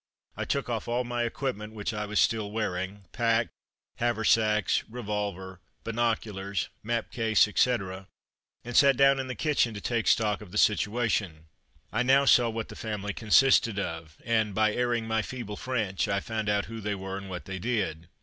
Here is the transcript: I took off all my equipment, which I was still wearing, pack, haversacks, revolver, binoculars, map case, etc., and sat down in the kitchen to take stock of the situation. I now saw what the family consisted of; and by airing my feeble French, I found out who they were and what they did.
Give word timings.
I 0.35 0.45
took 0.45 0.67
off 0.67 0.87
all 0.87 1.03
my 1.03 1.25
equipment, 1.25 1.73
which 1.75 1.93
I 1.93 2.07
was 2.07 2.19
still 2.19 2.49
wearing, 2.49 3.05
pack, 3.11 3.49
haversacks, 3.97 4.83
revolver, 4.89 5.61
binoculars, 5.83 6.69
map 6.81 7.11
case, 7.11 7.47
etc., 7.47 8.07
and 8.65 8.75
sat 8.75 8.97
down 8.97 9.19
in 9.19 9.27
the 9.27 9.35
kitchen 9.35 9.75
to 9.75 9.79
take 9.79 10.07
stock 10.07 10.41
of 10.41 10.51
the 10.51 10.57
situation. 10.57 11.45
I 11.93 12.01
now 12.01 12.25
saw 12.25 12.49
what 12.49 12.69
the 12.69 12.75
family 12.75 13.13
consisted 13.13 13.77
of; 13.77 14.17
and 14.25 14.55
by 14.55 14.73
airing 14.73 15.07
my 15.07 15.21
feeble 15.21 15.55
French, 15.55 16.07
I 16.07 16.19
found 16.19 16.49
out 16.49 16.65
who 16.65 16.81
they 16.81 16.95
were 16.95 17.19
and 17.19 17.29
what 17.29 17.45
they 17.45 17.59
did. 17.59 18.09